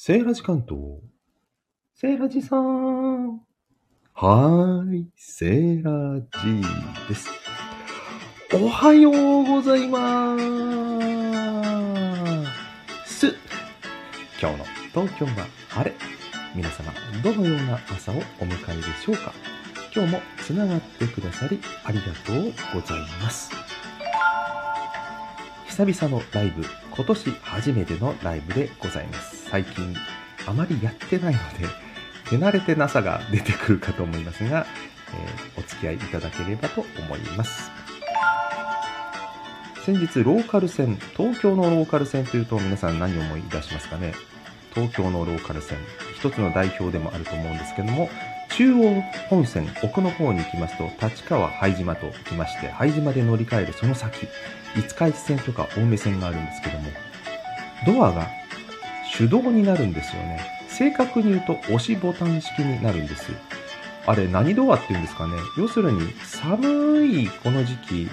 [0.00, 0.78] セーラジ関東。
[1.92, 3.40] セーラジさん。
[4.14, 6.62] はーい、セーラジ
[7.08, 7.28] です。
[8.54, 10.38] おはようございま
[13.04, 13.26] す。
[14.40, 14.64] 今日の
[14.94, 15.96] 東京は晴れ。
[16.54, 16.92] 皆様、
[17.24, 19.32] どのような朝をお迎えでしょうか
[19.92, 23.50] 今日もつながってくださりありがとうございます。
[25.78, 29.48] 久々のライブ、今年初めてのライブでございます。
[29.48, 29.94] 最近
[30.44, 31.68] あまりやってないので、
[32.28, 34.66] 手慣れてなさが出てくるかと思いますが、
[35.14, 37.70] えーお付き合いいただければと思います。
[39.84, 44.14] 先日、ローカル線、東京のローカル線というと皆さん何を思い出しますかね？
[44.74, 45.78] 東京のローカル線、
[46.16, 48.10] 一つの代表でもあると思うんですけども、
[48.58, 54.26] 中央本線奥の方に行きますと、立川拝島と来まして、拝島で乗り換えるその先、
[54.74, 56.90] 五日市線とか青梅線があるんですけども、
[57.86, 58.26] ドアが
[59.16, 60.44] 手動になるんですよね。
[60.68, 63.30] 正確に言うと押しボタン式になるんです。
[64.06, 65.34] あれ何ドアって言うんですかね。
[65.56, 68.08] 要するに寒いこの時期、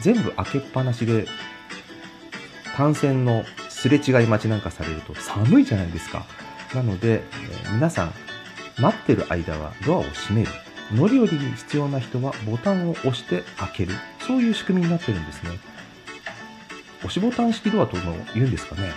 [0.00, 1.26] 全部開けっぱなしで、
[2.76, 6.26] 単線のすれ違い待ちなんかされると寒いじゃないですか。
[6.76, 7.22] なので、え
[7.72, 8.14] 皆さん、
[8.80, 10.50] 待ってる間はドアを閉める。
[10.92, 13.94] 乗り降りに必要な人はボタンを押して開ける。
[14.26, 15.50] そういう仕組みになってるんですね。
[16.98, 18.90] 押しボタン式ドアとも言うんですかね。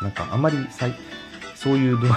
[0.00, 0.04] うん。
[0.04, 0.94] なんかあんまりさい
[1.54, 2.14] そういうドアの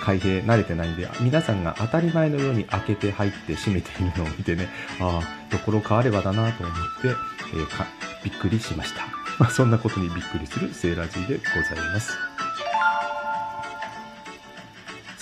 [0.00, 4.68] 開閉慣れてないんで、皆さんが当たり前のように開けて入って閉めているのを見てね、
[5.00, 7.86] ああ、ところ変わればだなと思って、えーか
[8.22, 9.06] びっくりしました。
[9.38, 12.12] まあ、そんなことにびっくりするセーラージーでございます。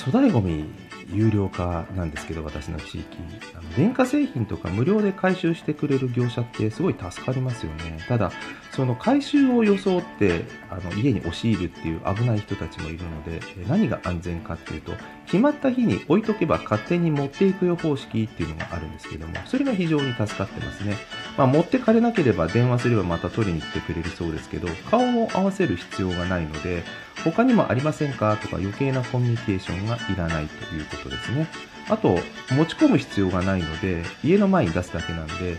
[0.05, 0.67] 粗大ごみ
[1.13, 3.19] 有料化なんですけど、私の地域。
[3.55, 7.99] あの電化製品とか無料で回収してくれる業者ってすごい助かりますよね。
[8.09, 8.33] ただ、
[8.73, 14.93] その回収を装ってあの家に押し入るっていう危ない人たちもいるので、何が安全かっていうと、
[15.27, 20.97] 決まった日に置いとけば勝手に持っていくよ方式っていうのがあるんですけども、それが非常に助かってますね。
[21.37, 26.85] まあ、持ってかれなければ電話すればまた取りに来てくれるそうですけど、顔を合わせる必要がないので、
[27.25, 28.37] 他にもありませんか？
[28.37, 31.49] とか余計なコミュニケーションがいらないということですね。
[31.89, 32.19] あと、
[32.51, 35.57] 持ち込む必要がないので、家の前に出すだけなんで、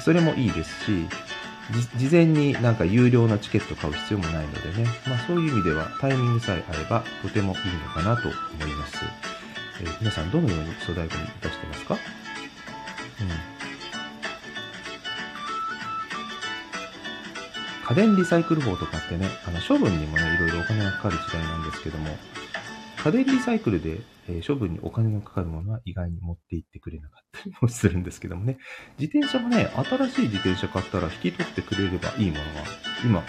[0.00, 1.06] それもいいですし、
[1.96, 8.36] 事前になんか有料なチケット買う必要もないのでね、まあそういう意味ではタイミングさえあればとてもいいのかなと思
[8.66, 8.96] います。
[9.80, 11.94] えー皆さんどのように粗大ゴミ出してますか？
[13.20, 13.57] うん。
[17.88, 22.18] 家電リサイクル法とかってね、あの処分にもね、いろいろお金がかかる時代なんですけども、
[23.02, 28.58] 家電リサイクルで、えー処分にお金がかかるものは意外に持って行ってくれなかったりもするんですけどもね、
[28.98, 32.66] 自転車もね、新しい自転車買ったら引き取ってくれればいいものが、
[33.02, 33.24] 今、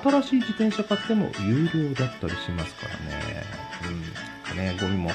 [0.00, 3.44] 新しい自転車買っても有料だったりしますからね。
[4.50, 4.56] うん。
[4.56, 5.10] ね、ゴミも、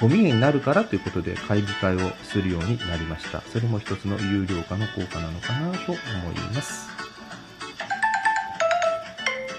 [0.00, 3.42] ゴミになるからということで買い控えをするようになりました。
[3.42, 5.98] それも一つの有料化の効果なのかなと思
[6.32, 7.03] います。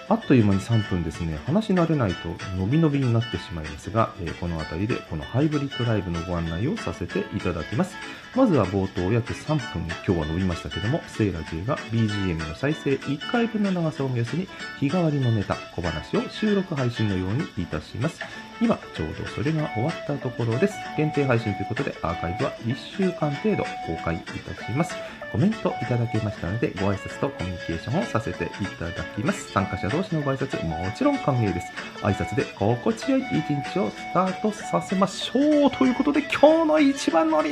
[0.08, 1.40] あっという間に3分ですね。
[1.48, 7.96] 話し慣れないと伸び伸びになってしまいますが、えーこの辺りでこのハイブリッドライブのご案内をさせていただきます。
[8.36, 14.48] まずは冒頭約3分、今日は伸びましたけども、セイラジーが BGM の再生1回分の長さを目安に
[14.80, 18.20] 日替わりのネタ、小話を収録配信のようにいたします。
[18.62, 20.76] 今、ちょうどそれが終わったところです。
[20.96, 24.96] 限定配信ということで、アーカイブは1週間程度公開いたします。
[25.32, 29.52] コメントいただけましたので、ご挨拶とコミュニケーションをさせていただきます。
[29.52, 31.68] 参加者同士のご挨拶、もちろん歓迎です。
[32.02, 37.50] 挨拶で心地よい一日をスタートさせましょうということで、今日の一番乗り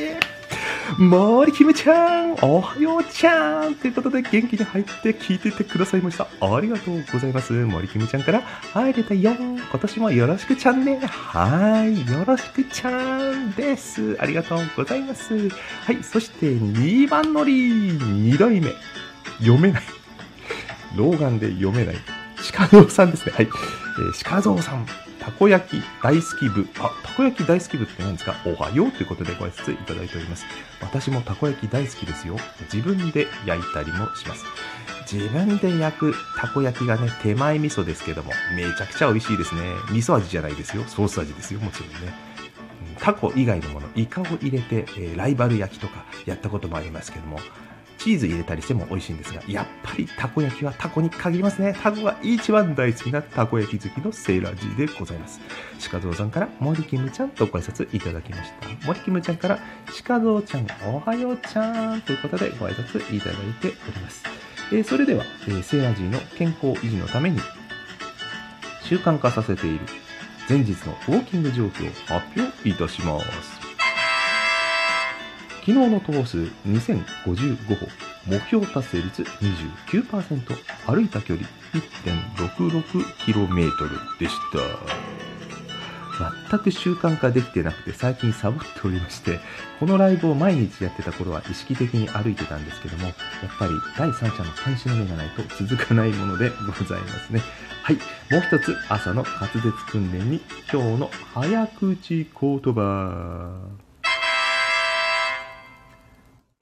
[0.97, 6.27] 森キムちゃんおはようちゃんということで元気に入って聞いててくださいました。
[6.41, 7.53] ありがとうございます。
[7.53, 9.31] 森キムちゃんから入れたよ。
[9.33, 10.99] 今年もよろしくちゃんね。
[10.99, 12.11] はい。
[12.11, 14.17] よろしくちゃんです。
[14.19, 15.49] ありがとうございます。
[15.49, 16.03] はい。
[16.03, 17.91] そして2番乗り。
[17.91, 18.71] 2代目。
[19.39, 19.83] 読めない。
[20.95, 21.95] 老眼で読めない。
[22.51, 23.33] 鹿蔵さんですね。
[23.35, 23.45] はい。
[23.45, 24.85] えー、鹿蔵さん。
[25.23, 26.67] たこ焼き大好き部。
[26.79, 28.35] あ、たこ焼き大好き部って何ですか？
[28.45, 30.45] おはようということでご挨拶いただいております。
[30.81, 32.35] 私もたこ焼き大好きですよ。
[32.73, 34.43] 自分で焼いたりもします。
[35.09, 39.61] 自分で焼くたこ焼きがね、手前味噌ですけども、めちゃくちゃ美味しいですね。
[39.91, 40.83] 味噌味じゃないですよ。
[40.83, 41.61] ソース味ですよ。
[41.61, 42.13] もちろんね。
[42.87, 47.39] うんタコ以外のもの、イカを入れて、えーライバル焼きとかやったこともありますけども、
[48.03, 51.73] チーズ入れたりしても美味しいんですが、やっぱりたこ焼きはタコに限りますね。
[51.81, 55.39] タコが一番大好きなたこ焼き好きのセーラー G でございます。
[55.89, 58.87] 鹿蔵さんから森キムちゃんとご挨拶いただきました。
[58.87, 59.59] 森キムちゃんから
[60.05, 64.23] 鹿蔵ちゃんおはようちゃんということでご挨拶いただいております。
[64.73, 67.39] えーそれでは、えーセーラー G の健康維持のために
[68.83, 69.85] 習慣化させている
[70.49, 73.62] 前日のウォーキング状況を発表いたします。
[75.65, 77.87] 昨日の投数2055歩、
[78.27, 81.47] 目標達成率29%、歩いた距離
[82.35, 84.59] 1.66km でした。
[86.49, 89.39] 全く習慣化できてなくて最近サボっておりまして、
[89.79, 93.13] このライブを毎日やってた頃は意識的に歩いてたんですけども、やっ
[93.57, 97.41] ぱり第三者の監視の目がないと続かないものでございますね。
[97.83, 97.95] はい。
[98.29, 103.92] もう一つ、朝の滑舌訓練に今日の早口言葉。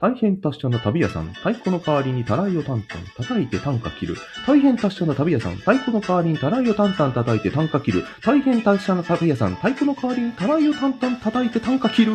[0.01, 4.15] 大変達者な旅屋さん、太鼓の代わりにたらいをタンタン叩いて短歌切る。
[4.48, 8.03] 大変達者な旅屋さん、太鼓の代わりにたらいをタンタン叩いて短歌切る。
[8.24, 12.13] 大変達者な旅屋さん、太鼓の代わりにたらいをタンタン叩いて短歌切る。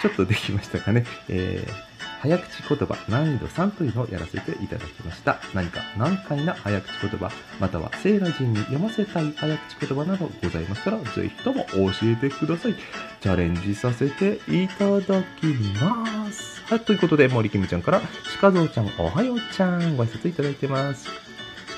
[0.00, 1.04] ちょっとできましたかね。
[1.28, 1.93] えー
[2.24, 5.40] 早口言葉難易度3というのをやらせていただきました。
[5.52, 7.30] 何か難解な早口言葉、
[7.60, 12.74] またはセーラ人に読ませたい早口言葉などございましたら、ぜひとも教えてください。
[13.20, 15.46] チャレンジさせていただき
[15.82, 16.62] ます。
[16.64, 18.00] はい、ということで、森キムちゃんから、
[18.40, 21.23] 鹿蔵ちゃん、おはようちゃん、ご挨拶いただいてます。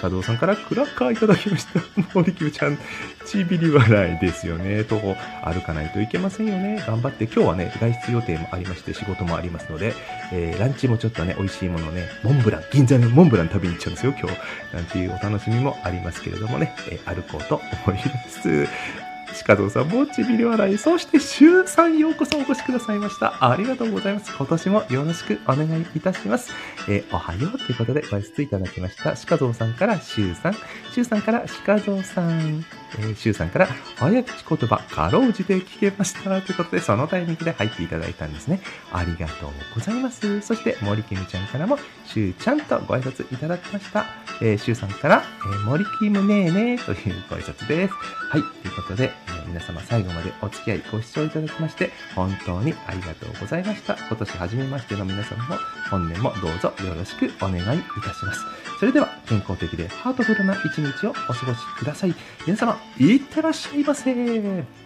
[0.00, 1.80] 加藤さんからクラッカーいただきました。
[2.14, 2.78] 森久ちゃん、
[3.24, 4.84] ちびり笑いですよね。
[4.84, 6.82] 徒歩歩かないといけませんよね。
[6.86, 9.94] 頑張って、今日はね、外出予定もありまして、仕事もありますので、
[10.32, 14.38] えーランチもちょっとね、美味しいものね、モンブラン、銀座のモンブラン食べに行っちゃうんですよ、今日。
[14.74, 19.15] なんていうお楽しみもありますけれどもね、えー歩こうと思います。
[19.44, 23.50] 鹿蔵さんもちびり笑い、そして週さんようこそお越しくださいました。
[23.50, 24.34] ありがとうございます。
[24.36, 26.50] 今年もよろしくお願いいたします。
[26.88, 29.14] えーおはようということでご挨拶いただきました。
[29.26, 30.54] 鹿蔵さんから週さん、
[30.92, 32.64] 週さんから鹿蔵さん、
[32.98, 36.40] えー、週さんから早口言葉、かろうじて聞けました。
[36.42, 38.60] ということで、そのタイミングで入っていただいたんですね。
[38.92, 40.40] ありがとうございます。
[40.40, 44.06] そして、森きみちゃんからも、しゅうちゃんとご挨拶いただきました。
[44.40, 47.94] えー、しゅうさんから、えー、森きむねーねーというご挨拶です。
[48.30, 48.42] はい。
[48.62, 49.12] ということで、
[49.46, 53.96] 皆様最後までお付き合いご視聴いただきまして、本当にありがとうございました。
[53.96, 55.56] 今年初めましての皆様も、
[55.90, 58.44] 本年もどうぞよろしくお願いいたします。
[58.78, 62.14] それでは、健康的でハートフルな一日をお過ごしください。
[62.46, 64.14] 皆様、いってらっしゃいませ。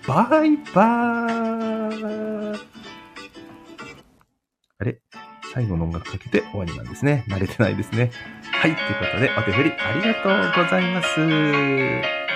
[0.07, 2.61] バイバーイ。
[4.79, 4.99] あれ？
[5.53, 7.25] 最後の音楽かけて終わりなんですね。
[7.29, 8.13] 慣れてないですね。
[8.53, 8.77] はい。
[8.77, 10.29] ということで、お手振りありがと
[10.61, 12.30] うございます。